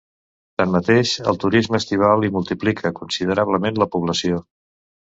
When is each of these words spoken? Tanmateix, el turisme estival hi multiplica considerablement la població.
Tanmateix, 0.61 1.11
el 1.33 1.37
turisme 1.43 1.79
estival 1.83 2.25
hi 2.29 2.33
multiplica 2.39 2.95
considerablement 3.03 3.81
la 3.85 3.93
població. 3.99 4.47